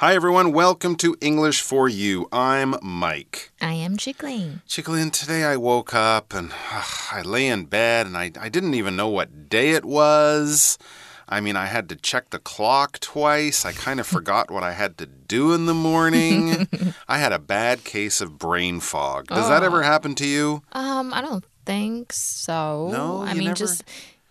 [0.00, 0.52] Hi, everyone.
[0.52, 2.28] Welcome to English for You.
[2.30, 3.50] I'm Mike.
[3.62, 4.60] I am Chickling.
[4.66, 8.74] Chickling, today I woke up and uh, I lay in bed and I, I didn't
[8.74, 10.76] even know what day it was.
[11.30, 13.64] I mean, I had to check the clock twice.
[13.64, 16.68] I kind of forgot what I had to do in the morning.
[17.08, 19.28] I had a bad case of brain fog.
[19.28, 19.48] Does oh.
[19.48, 20.62] that ever happen to you?
[20.72, 22.90] Um, I don't think so.
[22.92, 23.56] No, I mean, never...
[23.56, 23.82] just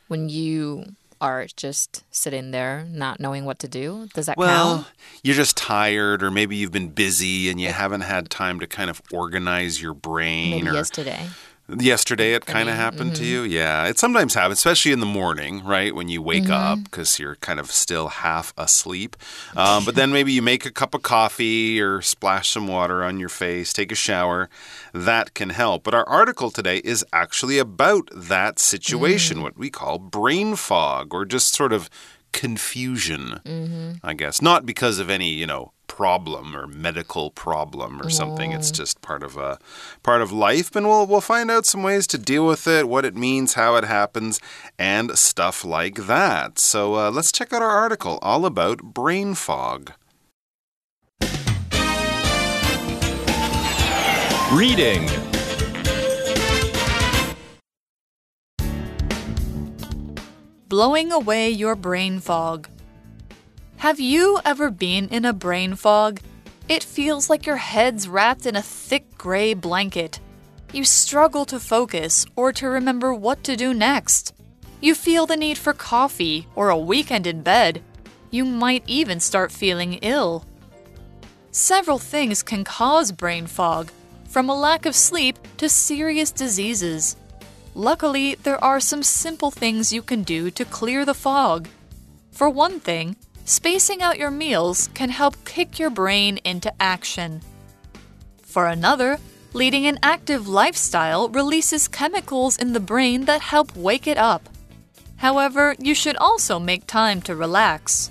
[0.10, 0.96] when you
[1.26, 4.08] are just sitting there not knowing what to do?
[4.14, 4.88] Does that well, count?
[5.24, 8.90] you're just tired, or maybe you've been busy and you haven't had time to kind
[8.90, 10.52] of organize your brain.
[10.52, 11.28] Maybe or, yesterday.
[11.68, 13.20] Yesterday, it kind of happened mm -hmm.
[13.20, 13.52] to mm-hmm.
[13.52, 13.60] you.
[13.60, 15.96] Yeah, it sometimes happens, especially in the morning, right?
[15.96, 16.72] When you wake mm -hmm.
[16.72, 19.16] up because you're kind of still half asleep.
[19.56, 23.20] Um, but then maybe you make a cup of coffee or splash some water on
[23.20, 24.50] your face, take a shower.
[25.06, 25.84] That can help.
[25.84, 29.44] But our article today is actually about that situation, mm.
[29.44, 31.90] what we call brain fog, or just sort of
[32.42, 33.40] confusion.
[34.04, 34.42] I guess.
[34.42, 38.52] Not because of any, you know, problem or medical problem or something.
[38.52, 39.58] It's just part of a
[40.04, 43.06] part of life, and we'll we'll find out some ways to deal with it, what
[43.06, 44.40] it means, how it happens,
[44.78, 46.60] and stuff like that.
[46.60, 49.94] So uh, let's check out our article all about brain fog.
[54.52, 55.10] Reading.
[60.68, 62.70] Blowing away your brain fog.
[63.78, 66.20] Have you ever been in a brain fog?
[66.68, 70.20] It feels like your head's wrapped in a thick gray blanket.
[70.74, 74.34] You struggle to focus or to remember what to do next.
[74.82, 77.84] You feel the need for coffee or a weekend in bed.
[78.32, 80.46] You might even start feeling ill.
[81.52, 83.92] Several things can cause brain fog,
[84.28, 87.18] from a lack of sleep to serious diseases.
[87.76, 91.68] Luckily, there are some simple things you can do to clear the fog.
[92.32, 93.16] For one thing,
[93.48, 97.42] Spacing out your meals can help kick your brain into action.
[98.42, 99.20] For another,
[99.54, 104.50] leading an active lifestyle releases chemicals in the brain that help wake it up.
[105.18, 108.10] However, you should also make time to relax.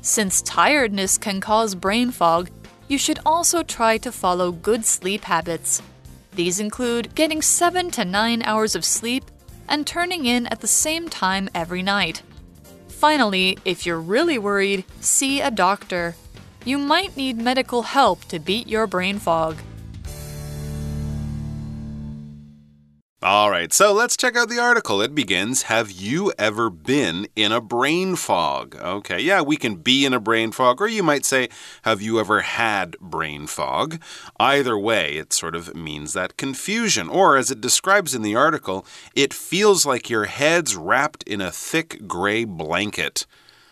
[0.00, 2.48] Since tiredness can cause brain fog,
[2.86, 5.82] you should also try to follow good sleep habits.
[6.36, 9.24] These include getting 7 to 9 hours of sleep
[9.68, 12.22] and turning in at the same time every night.
[12.96, 16.14] Finally, if you're really worried, see a doctor.
[16.64, 19.58] You might need medical help to beat your brain fog.
[23.28, 25.02] All right, so let's check out the article.
[25.02, 28.76] It begins Have you ever been in a brain fog?
[28.76, 31.48] Okay, yeah, we can be in a brain fog, or you might say,
[31.82, 34.00] Have you ever had brain fog?
[34.38, 38.86] Either way, it sort of means that confusion, or as it describes in the article,
[39.16, 43.26] it feels like your head's wrapped in a thick gray blanket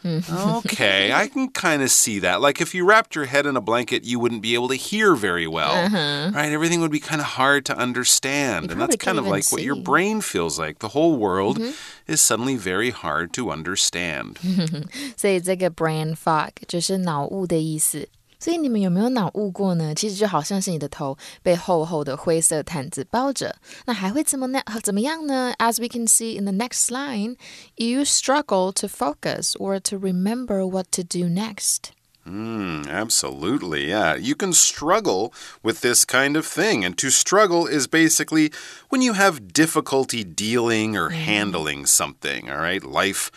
[0.05, 2.39] okay, I can kind of see that.
[2.39, 5.15] Like if you wrapped your head in a blanket, you wouldn't be able to hear
[5.15, 5.73] very well.
[5.73, 6.35] Uh -huh.
[6.35, 6.51] Right?
[6.53, 8.71] Everything would be kind of hard to understand.
[8.71, 9.55] and that's kind of like see.
[9.55, 10.79] what your brain feels like.
[10.79, 12.13] The whole world mm -hmm.
[12.13, 14.37] is suddenly very hard to understand.
[15.17, 18.07] 所以这个 brain fog 就是脑雾的意思。
[18.43, 19.93] 所以你们有没有脑雾过呢？
[19.93, 23.57] 其实就好像是你的头被厚厚的灰色毯子包着。
[23.85, 24.61] 那还会怎么呢？
[24.81, 25.53] 怎么样呢？
[25.59, 27.35] As we can see in the next line,
[27.75, 31.91] you struggle to focus or to remember what to do next.
[32.25, 33.89] Mm, absolutely.
[33.89, 34.15] Yeah.
[34.15, 36.85] You can struggle with this kind of thing.
[36.85, 38.51] And to struggle is basically
[38.89, 41.15] when you have difficulty dealing or mm.
[41.15, 42.83] handling something, all right?
[42.83, 43.31] Life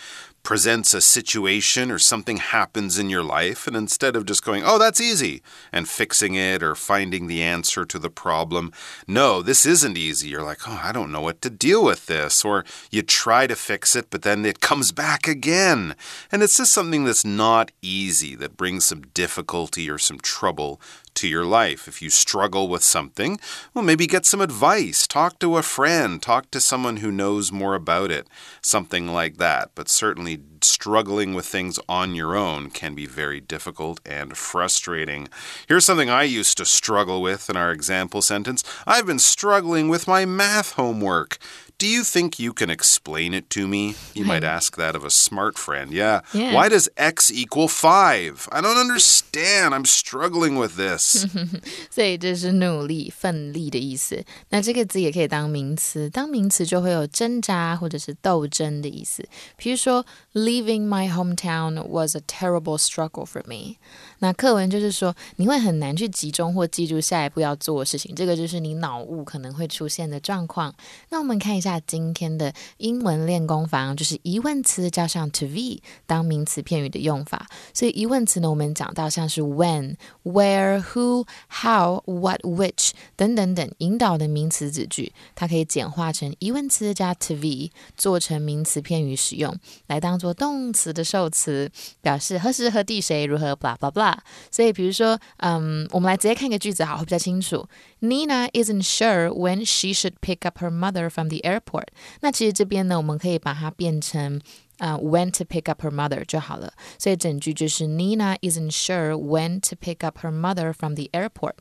[0.47, 4.79] presents a situation or something happens in your life, and instead of just going, oh,
[4.79, 5.41] that's easy,
[5.73, 8.71] and fixing it or finding the answer to the problem,
[9.05, 10.29] no, this isn't easy.
[10.29, 12.45] You're like, oh, I don't know what to deal with this.
[12.45, 15.95] Or you try to fix it, but then it comes back again.
[16.31, 20.79] And it's just something that's not easy, that brings some difficulty or some trouble
[21.17, 21.87] to your life.
[21.87, 23.39] If you struggle with something,
[23.73, 25.05] well, maybe get some advice.
[25.05, 26.21] Talk to a friend.
[26.21, 28.27] Talk to someone who knows more about it.
[28.61, 29.71] Something like that.
[29.75, 35.27] But certainly, struggling with things on your own can be very difficult and frustrating.
[35.67, 40.07] Here's something I used to struggle with in our example sentence I've been struggling with
[40.07, 41.37] my math homework.
[41.78, 43.96] Do you think you can explain it to me?
[44.14, 45.90] You might ask that of a smart friend.
[45.90, 46.20] Yeah.
[46.32, 46.54] yeah.
[46.54, 48.48] Why does x equal 5?
[48.52, 49.74] I don't understand.
[49.74, 51.26] I'm struggling with this.
[51.90, 54.24] 所以这是努力、奋力的意思。
[54.50, 59.28] 那这个字也可以当名词，当名词就会有挣扎或者是斗争的意思。
[59.56, 63.78] 比如说，Leaving my hometown was a terrible struggle for me。
[64.19, 70.73] 那课文就是说，你会很难去集中或记住下一步要做的事情，这个就是你脑雾可能会出现的状况。
[71.09, 71.77] 那我们看一下。
[71.87, 77.47] 今天的英文练功房，就是疑问词加上 to be 当名词片语的用法。
[77.73, 89.55] 所以疑问词呢，我们讲到像是 when、where、who、how、what、which 等等等引导的名词子句，它可以简化成疑问词加 to be，做成名词片语使用，
[89.87, 91.71] 来当做动词的受词，
[92.01, 94.06] 表示何时何地谁如何 blah blah blah。
[94.50, 97.66] 所以比如说，嗯，我们来直接看一个句子好，会比较清楚。
[98.00, 101.88] Nina isn't sure when she should pick up her mother from the airport。
[102.20, 104.40] 那其实这边呢，我们可以把它变成
[104.78, 106.72] 啊、uh,，when to pick up her mother 就好了。
[106.98, 111.54] 所以整句就是 Nina isn't sure when to pick up her mother from the airport。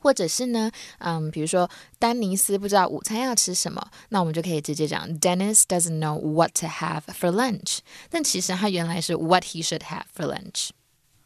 [0.00, 7.78] 或者是呢，嗯，比如说丹尼斯不知道午餐要吃什么，那我们就可以直接讲 Dennis doesn't know what to have for lunch。
[8.08, 10.68] 但其实它原来是 what he should have for lunch。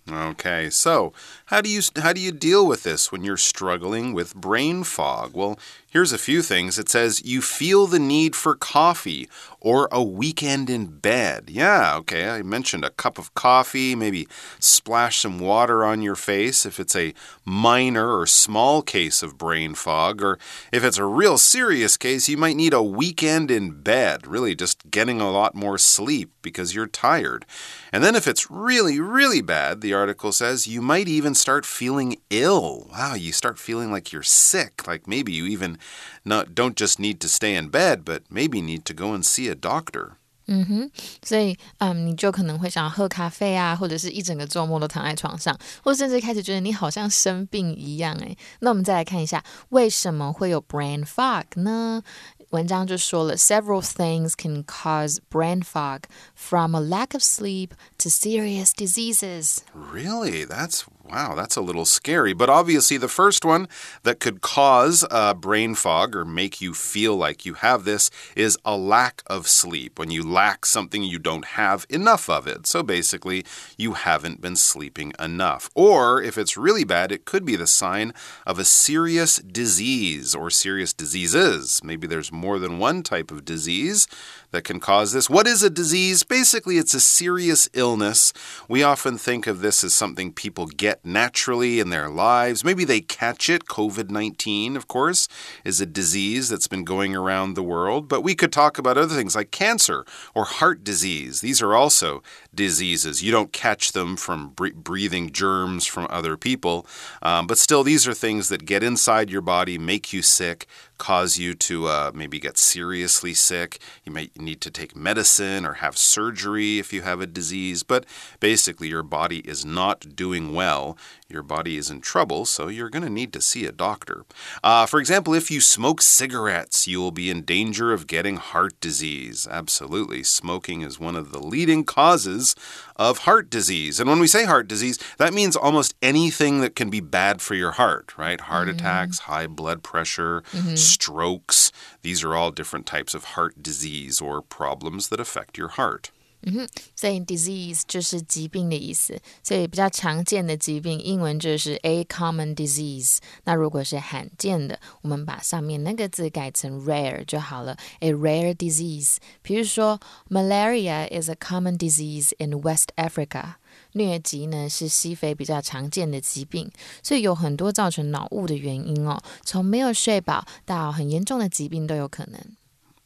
[0.10, 1.12] Okay, so
[1.48, 5.32] how do you how do you deal with this when you're struggling with brain fog?
[5.34, 5.60] Well,
[5.90, 6.78] here's a few things.
[6.78, 9.30] It says you feel the need for coffee
[9.60, 11.50] or a weekend in bed.
[11.50, 12.30] Yeah, okay.
[12.30, 14.28] I mentioned a cup of coffee, maybe
[14.60, 17.14] splash some water on your face if it's a
[17.44, 20.38] minor or small case of brain fog, or
[20.72, 24.90] if it's a real serious case, you might need a weekend in bed, really just
[24.92, 27.46] getting a lot more sleep because you're tired.
[27.92, 32.18] And then if it's really, really bad, the article says you might even start feeling
[32.30, 32.88] ill.
[32.92, 35.77] Wow, you start feeling like you're sick, like maybe you even
[36.25, 39.51] not don't just need to stay in bed, but maybe need to go and see
[39.51, 40.17] a doctor.
[40.49, 40.91] 嗯哼，
[41.25, 48.13] 所以嗯，你就可能会想要喝咖啡啊，或者是一整个周末都躺在床上，或甚至开始觉得你好像生病一样。
[48.17, 52.03] 诶，那我们再来看一下，为什么会有 brain fog 呢？
[52.51, 56.03] 文章就说了，several things can cause brain fog,
[56.35, 59.59] from a lack of sleep to serious diseases.
[59.73, 60.45] Really?
[60.45, 62.34] That's wow, that's a little scary.
[62.34, 63.68] But obviously, the first one
[64.04, 68.58] that could cause uh, brain fog or make you feel like you have this is
[68.66, 70.00] a lack of sleep.
[70.00, 72.68] When you lack something, you don't have enough of it.
[72.68, 73.46] So basically,
[73.78, 75.70] you haven't been sleeping enough.
[75.76, 78.14] Or if it's really bad, it could be the sign
[78.46, 81.82] of a serious disease or serious diseases.
[81.84, 84.08] Maybe there's more than one type of disease
[84.52, 85.30] that can cause this.
[85.30, 86.24] What is a disease?
[86.24, 88.34] Basically, it's a serious illness.
[88.68, 92.64] We often think of this as something people get naturally in their lives.
[92.64, 93.66] Maybe they catch it.
[93.66, 95.28] COVID 19, of course,
[95.64, 98.08] is a disease that's been going around the world.
[98.08, 101.42] But we could talk about other things like cancer or heart disease.
[101.42, 102.24] These are also
[102.54, 103.24] diseases.
[103.24, 106.86] You don't catch them from breathing germs from other people.
[107.22, 110.68] Um, but still, these are things that get inside your body, make you sick,
[110.98, 113.80] cause you to uh, maybe get seriously sick.
[114.04, 118.06] You may need to take medicine or have surgery if you have a disease, but
[118.40, 120.98] basically, your body is not doing well.
[121.30, 124.26] Your body is in trouble, so you're going to need to see a doctor.
[124.64, 128.80] Uh, for example, if you smoke cigarettes, you will be in danger of getting heart
[128.80, 129.46] disease.
[129.50, 130.24] Absolutely.
[130.24, 132.56] Smoking is one of the leading causes
[132.96, 134.00] of heart disease.
[134.00, 137.56] And when we say heart disease, that means almost anything that can be bad for
[137.56, 138.40] your heart, right?
[138.40, 138.80] Heart mm -hmm.
[138.80, 141.71] attacks, high blood pressure, mm -hmm strokes.
[142.03, 146.11] These are all different types of heart disease or problems that affect your heart.
[146.45, 153.19] 嗯哼，所以 disease 就是疾病的意思，所以比较常见的疾病，英文就是 a common disease。
[153.45, 159.19] 那如果是罕见的，我们把上面那个字改成 rare 就好了，a rare disease。
[159.41, 163.55] 比如说，malaria is a common disease in West Africa。
[163.97, 166.71] 疟疾呢是西非比较常见的疾病，
[167.03, 172.41] 所以有很多造成脑雾的原因哦，从没有睡饱到很严重的疾病都有可能。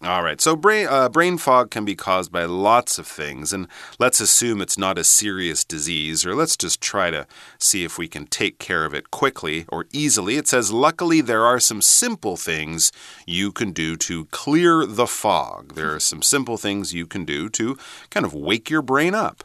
[0.02, 3.66] All right, so brain, uh, brain fog can be caused by lots of things, and
[3.98, 7.26] let's assume it's not a serious disease, or let's just try to
[7.58, 10.36] see if we can take care of it quickly or easily.
[10.36, 12.92] It says, luckily, there are some simple things
[13.26, 15.74] you can do to clear the fog.
[15.74, 17.78] There are some simple things you can do to
[18.10, 19.44] kind of wake your brain up.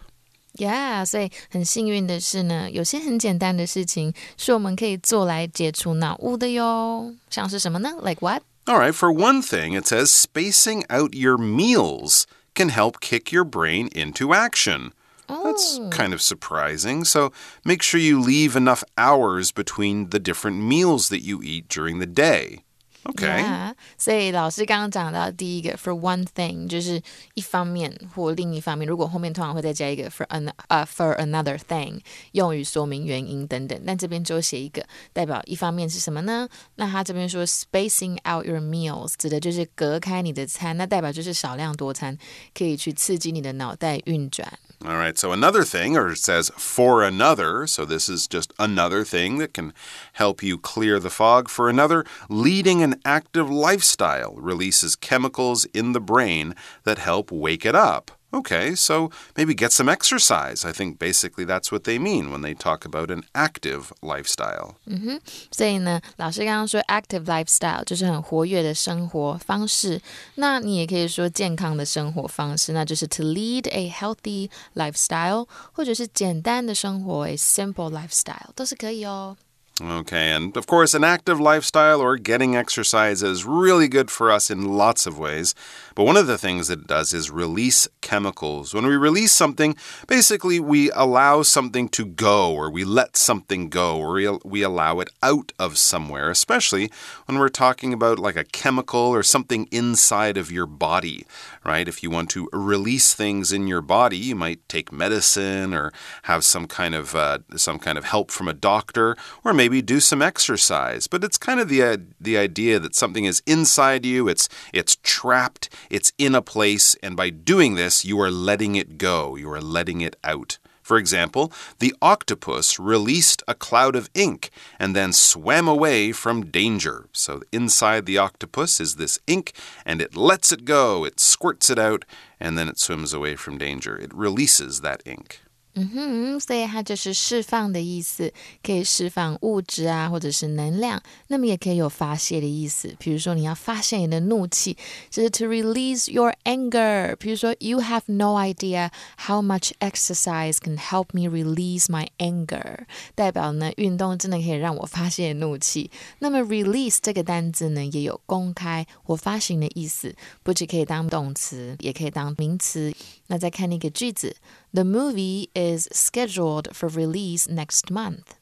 [0.55, 7.13] Yeah，所以很幸运的是呢，有些很简单的事情是我们可以做来解除脑雾的哟。
[7.29, 7.91] 像是什么呢？
[8.03, 8.43] Like what？
[8.65, 13.43] All right, for one thing, it says spacing out your meals can help kick your
[13.43, 14.91] brain into action.
[15.27, 17.05] That's kind of surprising.
[17.05, 17.31] So
[17.63, 22.05] make sure you leave enough hours between the different meals that you eat during the
[22.05, 22.64] day.
[23.05, 23.41] Okay.
[23.41, 23.73] Yeah.
[23.97, 27.01] 所以老师刚刚讲到第一个 for one thing 就是
[27.33, 31.99] 一方面或另一方面，如果后面通常会再加一个 for an 呃、uh, for another thing，
[32.33, 33.81] 用于说明原因等等。
[33.87, 36.47] 但这边只有写一个，代表一方面是什么呢？
[36.75, 42.15] 那他这边说 spacing out your meals，指的就是隔开你的餐，那代表就是少量多餐，
[42.53, 44.59] 可以去刺激你的脑袋运转。
[44.83, 49.03] All right, so another thing, or it says for another, so this is just another
[49.03, 49.73] thing that can
[50.13, 51.49] help you clear the fog.
[51.49, 56.55] For another, leading an an active lifestyle releases chemicals in the brain
[56.85, 58.11] that help wake it up.
[58.33, 60.63] Okay, so maybe get some exercise.
[60.63, 64.75] I think basically that's what they mean when they talk about an active lifestyle.
[64.85, 65.19] 嗯哼，
[65.51, 70.01] 所以呢，老师刚刚说 active lifestyle 就是很活跃的生活方式。
[70.35, 79.35] 那你也可以说健康的生活方式，那就是 to lead a healthy lifestyle，或者是简单的生活 a simple lifestyle 都是可以哦。
[79.78, 84.50] Okay, and of course, an active lifestyle or getting exercise is really good for us
[84.50, 85.54] in lots of ways.
[85.94, 88.72] But one of the things it does is release chemicals.
[88.72, 93.98] When we release something, basically we allow something to go, or we let something go,
[93.98, 96.90] or we allow it out of somewhere, especially
[97.26, 101.26] when we're talking about like a chemical or something inside of your body,
[101.66, 101.88] right?
[101.88, 105.92] If you want to release things in your body, you might take medicine or
[106.22, 110.00] have some kind of uh, some kind of help from a doctor, or maybe do
[110.00, 111.06] some exercise.
[111.06, 114.96] But it's kind of the uh, the idea that something is inside you, it's it's
[115.02, 119.36] trapped, it's in a place, and by doing this, you are letting it go.
[119.36, 120.58] You are letting it out.
[120.86, 127.08] For example, the octopus released a cloud of ink and then swam away from danger.
[127.10, 129.52] So inside the octopus is this ink
[129.84, 132.04] and it lets it go, it squirts it out,
[132.38, 133.98] and then it swims away from danger.
[133.98, 135.40] It releases that ink.
[135.78, 141.02] 嗯哼，所以它就是释放的意思，可以释放物质啊，或者是能量。
[141.28, 144.74] 那么也可以有发泄的意思，比如说你要发泄你的怒气，
[145.10, 147.14] 就是 to release your anger。
[147.16, 155.90] 比如说，You have no idea how much exercise can help me release my anger，代表呢运动真的可以让我发泄怒气。
[156.20, 162.94] 那么 release 这个单字呢，也有公开或发行的意思，不仅可以当动词，也可以当名词。
[163.26, 164.36] 那再看那个句子
[164.72, 168.35] ，The movie is scheduled for release next month.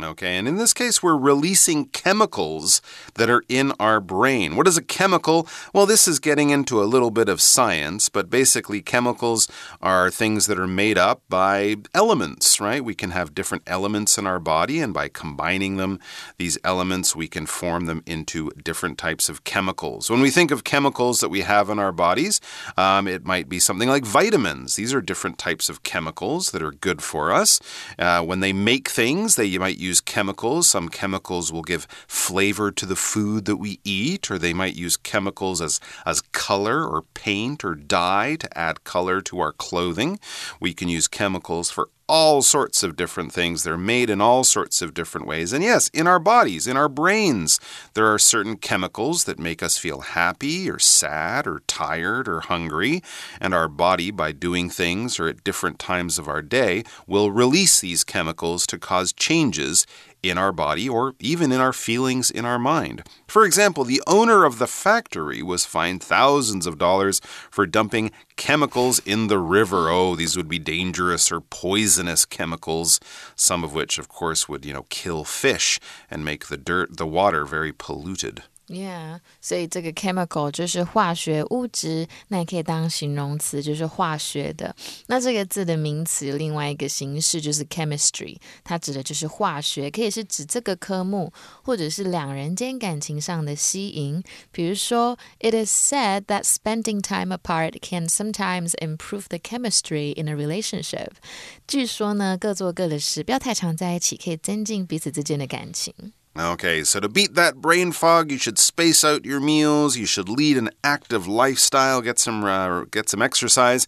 [0.00, 2.80] Okay, and in this case, we're releasing chemicals
[3.14, 4.54] that are in our brain.
[4.54, 5.48] What is a chemical?
[5.74, 9.48] Well, this is getting into a little bit of science, but basically, chemicals
[9.82, 12.84] are things that are made up by elements, right?
[12.84, 15.98] We can have different elements in our body, and by combining them,
[16.36, 20.10] these elements, we can form them into different types of chemicals.
[20.10, 22.40] When we think of chemicals that we have in our bodies,
[22.76, 24.76] um, it might be something like vitamins.
[24.76, 27.58] These are different types of chemicals that are good for us.
[27.98, 30.68] Uh, when they make things, they you might use use chemicals.
[30.68, 34.96] Some chemicals will give flavor to the food that we eat, or they might use
[34.96, 40.20] chemicals as, as color or paint or dye to add color to our clothing.
[40.60, 43.62] We can use chemicals for all sorts of different things.
[43.62, 45.52] They're made in all sorts of different ways.
[45.52, 47.60] And yes, in our bodies, in our brains,
[47.94, 53.02] there are certain chemicals that make us feel happy or sad or tired or hungry.
[53.40, 57.80] And our body, by doing things or at different times of our day, will release
[57.80, 59.86] these chemicals to cause changes
[60.22, 63.02] in our body or even in our feelings in our mind.
[63.26, 67.20] For example, the owner of the factory was fined thousands of dollars
[67.50, 69.88] for dumping chemicals in the river.
[69.88, 73.00] Oh, these would be dangerous or poisonous chemicals,
[73.36, 75.78] some of which, of course, would, you know, kill fish
[76.10, 78.42] and make the dirt, the water very polluted.
[78.68, 84.76] Yeah，所以这个 chemical 就是化学物质，那也可以当形容词，就是化学的。
[85.06, 91.32] 那这个字的名词另外一个形式就是 chemistry，它指的就是化学，可以是指这个科目，
[91.62, 94.22] 或者是两人间感情上的吸引。
[94.52, 101.12] 比如说，It is said that spending time apart can sometimes improve the chemistry in a relationship。
[101.66, 105.94] 据说呢，各做各的事，不要太常在一起，可以增进彼此之间的感情。
[106.38, 109.96] Okay, so to beat that brain fog, you should space out your meals.
[109.96, 112.00] You should lead an active lifestyle.
[112.00, 113.86] Get some uh, get some exercise.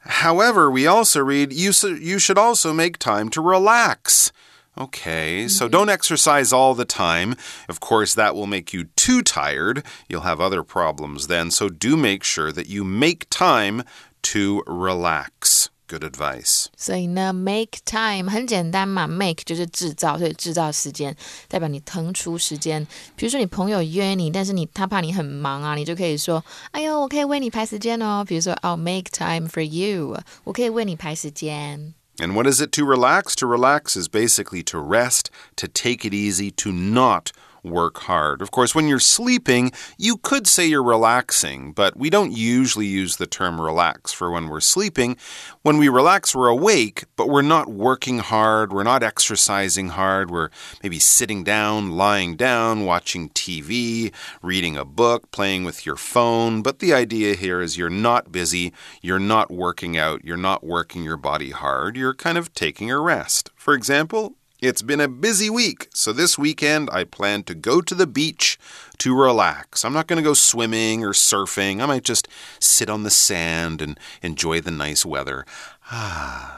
[0.00, 4.32] However, we also read you you should also make time to relax.
[4.76, 5.72] Okay, so mm-hmm.
[5.72, 7.34] don't exercise all the time.
[7.68, 9.82] Of course, that will make you too tired.
[10.08, 11.50] You'll have other problems then.
[11.50, 13.82] So do make sure that you make time
[14.22, 16.67] to relax Good advice.
[16.75, 21.15] 所以呢，make time 很简单嘛，make 就是制造，所以制造时间
[21.47, 22.87] 代表你腾出时间。
[23.15, 31.93] 比如说你朋友约你，但是你他怕你很忙啊，你就可以说：“哎呦，我可以为你排时间哦。”比如说，I'll make time for you，我可以为你排时间。
[32.17, 33.35] And what is it to relax?
[33.37, 35.25] To relax is basically to rest,
[35.57, 37.31] to take it easy, to not
[37.62, 38.42] work hard.
[38.42, 43.16] Of course, when you're sleeping, you could say you're relaxing, but we don't usually use
[43.16, 45.16] the term relax for when we're sleeping.
[45.62, 50.50] When we relax, we're awake, but we're not working hard, we're not exercising hard, we're
[50.82, 54.12] maybe sitting down, lying down, watching TV,
[54.42, 56.62] reading a book, playing with your phone.
[56.62, 58.72] But the idea here is you're not busy,
[59.02, 62.98] you're not working out, you're not working your body hard, you're kind of taking a
[62.98, 63.50] rest.
[63.56, 67.94] For example, it's been a busy week, so this weekend I plan to go to
[67.94, 68.58] the beach
[68.98, 69.84] to relax.
[69.84, 71.80] I'm not going to go swimming or surfing.
[71.80, 72.26] I might just
[72.58, 75.46] sit on the sand and enjoy the nice weather.
[75.90, 76.57] Ah.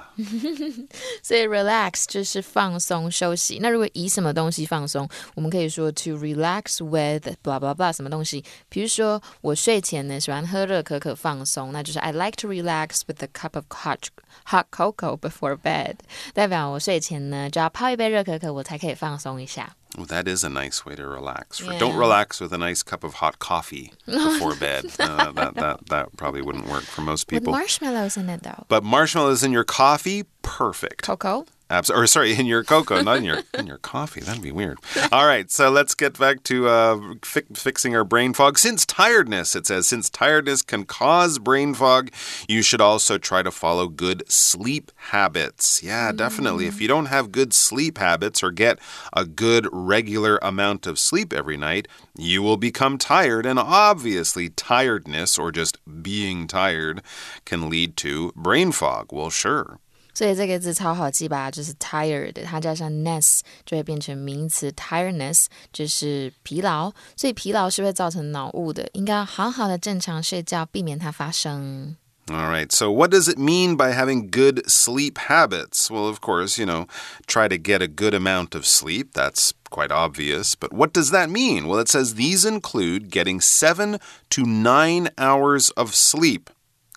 [1.22, 3.58] 所以 relax 就是放松休息。
[3.60, 8.44] 那如果以什么东西放松，我们可以说 to relax with blah blah blah 什么东西。
[8.68, 14.08] 比如说我睡前呢喜欢喝热可可放松，那就是 I like to relax with a cup of hot
[14.44, 15.96] hot cocoa before bed，
[16.34, 19.74] 代表我睡前呢就要泡一杯热可可，我才可以放松一下。
[20.00, 21.60] Well, that is a nice way to relax.
[21.60, 21.78] Yeah.
[21.78, 24.86] Don't relax with a nice cup of hot coffee before bed.
[24.98, 27.52] Uh, that, that, that probably wouldn't work for most people.
[27.52, 28.64] With marshmallows in it though.
[28.68, 31.02] But marshmallows in your coffee, perfect.
[31.02, 31.44] Cocoa.
[31.70, 34.20] Abs- or sorry, in your cocoa, not in your in your coffee.
[34.20, 34.78] That'd be weird.
[35.12, 38.58] All right, so let's get back to uh, fi fixing our brain fog.
[38.58, 42.10] Since tiredness, it says, since tiredness can cause brain fog,
[42.48, 45.80] you should also try to follow good sleep habits.
[45.80, 46.66] Yeah, definitely.
[46.66, 48.80] If you don't have good sleep habits or get
[49.12, 51.86] a good regular amount of sleep every night,
[52.16, 57.00] you will become tired, and obviously, tiredness or just being tired
[57.44, 59.12] can lead to brain fog.
[59.12, 59.78] Well, sure.
[60.13, 66.89] 所以这个字超好记吧，就是 tired，它加上 ness 就会变成名词 tiredness，就是疲劳。
[67.17, 71.97] 所以疲劳是会造成脑雾的，应该要好好的正常睡觉，避免它发生。
[72.27, 72.71] All right.
[72.71, 75.91] So, what does it mean by having good sleep habits?
[75.91, 76.87] Well, of course, you know,
[77.27, 79.13] try to get a good amount of sleep.
[79.13, 80.55] That's quite obvious.
[80.55, 81.67] But what does that mean?
[81.67, 83.99] Well, it says these include getting seven
[84.31, 86.49] to nine hours of sleep.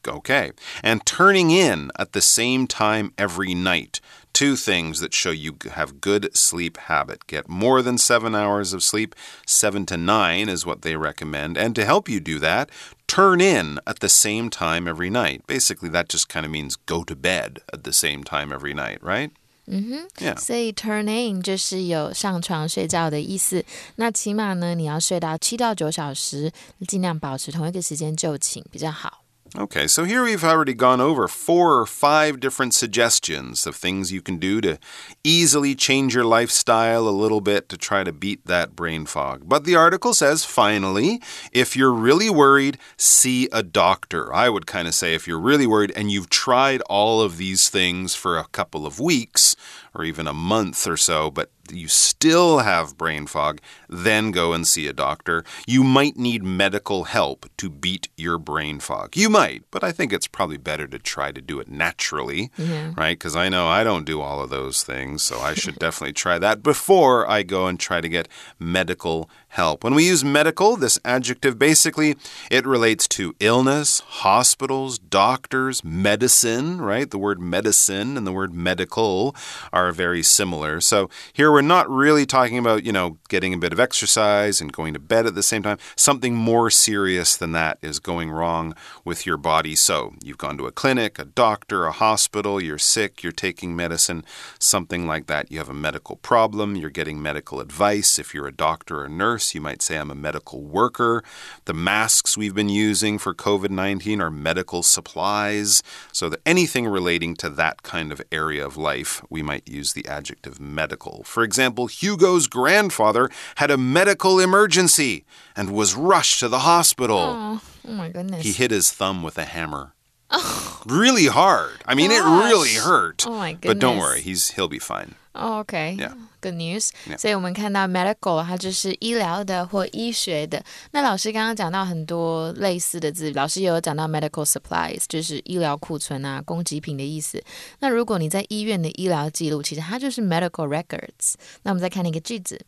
[0.07, 0.53] Okay.
[0.83, 4.01] And turning in at the same time every night.
[4.33, 7.27] Two things that show you have good sleep habit.
[7.27, 9.15] Get more than seven hours of sleep.
[9.45, 11.59] Seven to nine is what they recommend.
[11.59, 12.71] And to help you do that,
[13.09, 15.43] turn in at the same time every night.
[15.49, 19.03] Basically, that just kind of means go to bed at the same time every night,
[19.03, 19.33] right?
[19.67, 20.07] Mm-hmm.
[20.21, 20.39] Yeah.
[20.39, 23.65] 所以 turn in 就是有上床睡觉的意思。
[23.97, 26.53] 那起码呢，你要睡到七到九小时，
[26.87, 29.22] 尽量保持同一个时间就寝比较好。
[29.56, 34.20] Okay, so here we've already gone over four or five different suggestions of things you
[34.20, 34.80] can do to
[35.24, 39.44] easily change your lifestyle a little bit to try to beat that brain fog.
[39.46, 44.34] But the article says, finally, if you're really worried, see a doctor.
[44.34, 47.70] I would kind of say if you're really worried and you've tried all of these
[47.70, 49.56] things for a couple of weeks
[49.96, 54.68] or even a month or so, but you still have brain fog, then go and
[54.68, 55.44] see a doctor.
[55.66, 59.16] You might need medical help to beat your brain fog.
[59.16, 62.52] You might, but I think it's probably better to try to do it naturally,
[62.98, 63.18] right?
[63.18, 66.38] Because I know I don't do all of those things, so I should definitely try
[66.40, 68.28] that before I go and try to get
[68.60, 69.84] medical help.
[69.84, 72.16] When we use medical, this adjective basically
[72.50, 77.10] it relates to illness, hospitals, doctors, medicine, right?
[77.10, 79.36] The word medicine and the word medical
[79.72, 80.80] are very similar.
[80.82, 84.72] So here we're not really talking about, you know, getting a bit of exercise and
[84.72, 85.78] going to bed at the same time.
[85.96, 89.76] Something more serious than that is going wrong with your body.
[89.76, 94.24] So you've gone to a clinic, a doctor, a hospital, you're sick, you're taking medicine,
[94.60, 95.52] something like that.
[95.52, 98.20] You have a medical problem, you're getting medical advice.
[98.20, 101.24] If you're a doctor or nurse, you might say, I'm a medical worker.
[101.66, 105.82] The masks we've been using for COVID 19 are medical supplies.
[106.12, 110.08] So that anything relating to that kind of area of life, we might use the
[110.08, 111.24] adjective medical.
[111.24, 117.18] For example, Hugo's grandfather had a medical emergency and was rushed to the hospital.
[117.20, 118.44] Oh, oh my goodness.
[118.46, 119.94] He hit his thumb with a hammer.
[120.36, 121.84] Oh, really hard.
[121.86, 123.24] I mean, it really hurt.
[123.28, 123.70] Oh my goodness.
[123.76, 125.14] But don't worry, he's he'll be fine.
[125.36, 126.14] Oh, OK, Yeah.
[126.44, 126.90] Good news.
[127.18, 130.62] 所以我们看到 medical 它就是医疗的或医学的。
[130.92, 137.42] 那老师刚刚讲到很多类似的字，老师也有讲到 medical supplies，就是医疗库存啊、供给品的意思。
[137.80, 141.36] 那如果你在医院的医疗记录，其实它就是 medical records。
[141.64, 142.60] 那我们再看一个句子。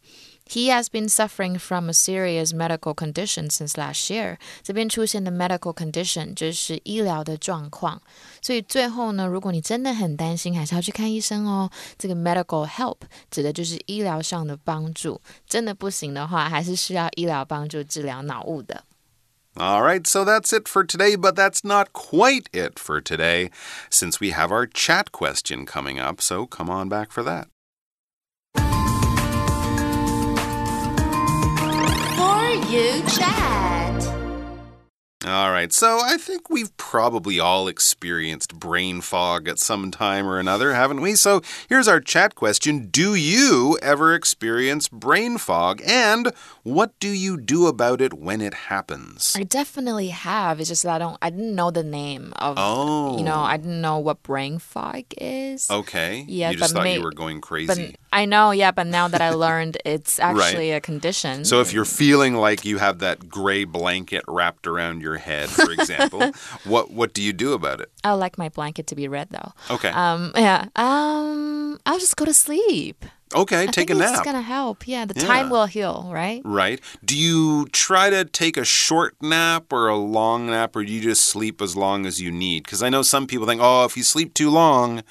[0.47, 4.37] He has been suffering from a serious medical condition since last year。
[4.63, 8.03] 这边出现的 medical condition 就是医疗的状况。
[8.43, 11.71] 所以最后呢，如果你真的很担心，还是要去看医生哦。
[11.97, 12.97] 这个 medical help
[13.31, 15.21] 指的就是医疗上的帮助。
[15.47, 18.85] 真的不行的话，还是需要医疗帮助治疗脑雾的。
[19.55, 23.51] All right, so that's it for today, but that's not quite it for today
[23.91, 26.21] since we have our chat question coming up.
[26.21, 27.47] So come on back for that.
[32.56, 34.16] For you chat.
[35.26, 40.38] All right, so I think we've probably all experienced brain fog at some time or
[40.38, 41.16] another, haven't we?
[41.16, 45.82] So here's our chat question Do you ever experience brain fog?
[45.84, 49.34] And what do you do about it when it happens?
[49.36, 50.60] I definitely have.
[50.60, 51.18] It's just that I don't.
[51.24, 52.56] I didn't know the name of.
[52.60, 53.18] Oh.
[53.18, 53.40] You know, oh.
[53.40, 55.72] I didn't know what brain fog is.
[55.72, 56.24] Okay.
[56.28, 57.96] Yeah, you just but thought you were going But crazy.
[58.16, 61.44] I know, yeah, but now that I learned it's actually a condition.
[61.44, 65.70] So if you're feeling like you have that gray blanket wrapped around your head, for
[65.70, 66.32] example,
[66.64, 67.92] what what do you do about it?
[68.06, 69.52] I like my blanket to be red though.
[69.70, 69.90] Okay.
[69.90, 70.68] Um, yeah.
[70.78, 73.04] Um, I'll just go to sleep.
[73.36, 74.88] Okay, I take think a It's gonna help.
[74.88, 76.42] Yeah, the time will heal, right?
[76.46, 76.80] Right.
[77.04, 81.02] Do you try to take a short nap or a long nap, or do you
[81.02, 82.64] just sleep as long as you need?
[82.64, 85.04] Because I know some people think, oh, if you sleep too long,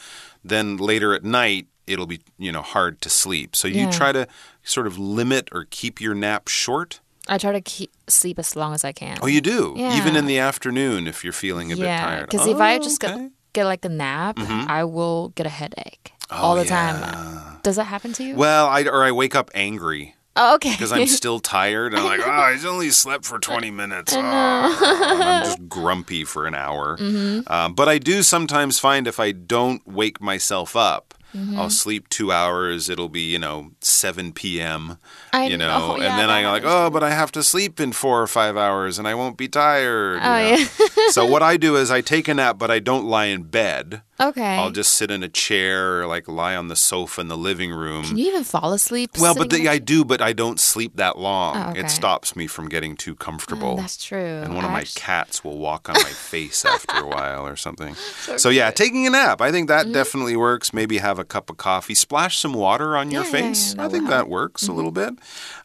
[0.42, 3.54] then later at night it'll be, you know, hard to sleep.
[3.56, 3.90] So you Yeah.
[3.90, 4.26] try to
[4.62, 7.00] sort of limit or keep your nap short.
[7.28, 9.18] I try to keep sleep as long as I can.
[9.22, 9.74] Oh, you do?
[9.76, 9.96] Yeah.
[9.96, 12.30] Even in the afternoon if you're feeling a bit yeah, tired.
[12.30, 13.14] because if I Oh, just okay.
[13.16, 17.58] Get, get like a nap, I will get a headache all Oh, the time.
[17.62, 18.34] Does that happen to you?
[18.36, 20.14] Well, I, or I wake up angry.
[20.36, 20.72] oh, okay.
[20.72, 21.94] because I'm still tired.
[21.94, 24.12] And I'm like, oh, I only slept for 20 minutes.
[24.14, 26.98] Oh, I'm just grumpy for an hour.
[26.98, 27.50] Mm-hmm.
[27.50, 31.58] Um, but I do sometimes find if I don't wake myself up, Mm-hmm.
[31.58, 32.88] I'll sleep two hours.
[32.88, 34.98] It'll be, you know, 7 p.m.
[35.32, 37.80] I you know, know, and yeah, then I'm like, oh, but I have to sleep
[37.80, 40.14] in four or five hours and I won't be tired.
[40.16, 40.56] you Oh, know.
[40.56, 40.66] yeah.
[41.10, 44.02] so what I do is I take a nap, but I don't lie in bed.
[44.20, 44.56] Okay.
[44.56, 47.72] I'll just sit in a chair or like lie on the sofa in the living
[47.72, 48.04] room.
[48.04, 49.12] Can you even fall asleep?
[49.18, 51.56] Well, but the, I do, but I don't sleep that long.
[51.56, 51.80] Oh, okay.
[51.80, 53.72] It stops me from getting too comfortable.
[53.72, 54.18] Oh, that's true.
[54.44, 57.56] and one of I my cats will walk on my face after a while or
[57.56, 57.96] something.
[58.36, 59.40] So, yeah, taking a nap.
[59.40, 59.90] I think Mm-hmm.
[59.92, 60.72] that definitely works.
[60.74, 63.74] Maybe have a cup of coffee, splash some water on your Yeah, yeah, yeah, face.
[63.78, 64.02] I think.
[64.04, 64.10] Mm-hmm.
[64.10, 65.14] that works a little bit.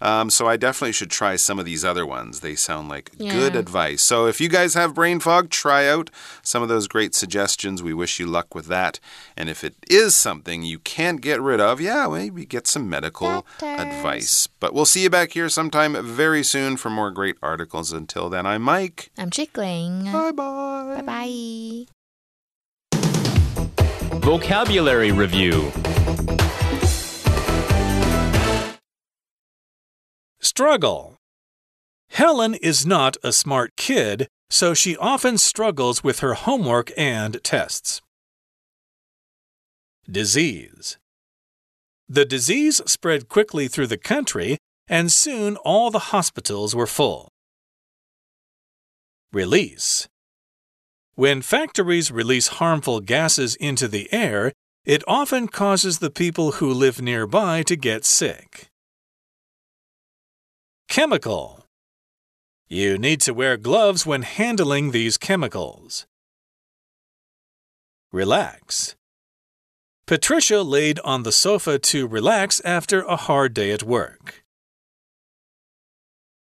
[0.02, 2.40] Um, so I definitely should try some of these other ones.
[2.40, 4.02] They sound like good advice.
[4.04, 6.10] So if you guys have brain fog, try out
[6.42, 7.84] some of those great suggestions.
[7.84, 9.00] We wish you luck with that.
[9.36, 13.46] And if it is something you can't get rid of, yeah, maybe get some medical
[13.60, 13.80] Doctors.
[13.80, 14.48] advice.
[14.60, 17.92] But we'll see you back here sometime very soon for more great articles.
[17.92, 19.12] Until then, I'm Mike.
[19.18, 20.12] I'm Chickling.
[20.12, 21.02] Bye bye.
[21.02, 21.86] Bye bye.
[24.22, 25.72] Vocabulary Review
[30.42, 31.16] Struggle.
[32.12, 38.02] Helen is not a smart kid, so she often struggles with her homework and tests.
[40.10, 40.98] Disease.
[42.08, 47.30] The disease spread quickly through the country, and soon all the hospitals were full.
[49.32, 50.08] Release.
[51.14, 54.52] When factories release harmful gases into the air,
[54.84, 58.66] it often causes the people who live nearby to get sick.
[60.88, 61.66] Chemical.
[62.68, 66.08] You need to wear gloves when handling these chemicals.
[68.12, 68.96] Relax.
[70.09, 74.45] Patricia laid on the sofa to relax after a hard day at work.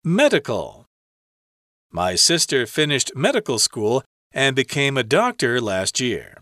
[0.03, 0.87] Medical.
[1.91, 6.39] My sister finished medical school and became a doctor last year.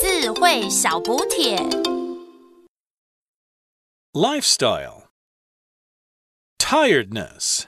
[0.00, 1.58] 智慧小补帖。
[4.12, 5.08] Lifestyle.
[6.58, 7.66] Tiredness.